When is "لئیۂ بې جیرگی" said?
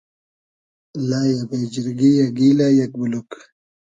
1.09-2.11